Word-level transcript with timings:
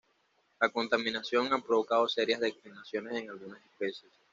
La 0.59 0.69
contaminación 0.69 1.53
ha 1.53 1.61
provocado 1.63 2.07
serias 2.09 2.39
declinaciones 2.39 3.21
en 3.21 3.29
algunas 3.29 3.63
especies. 3.65 4.09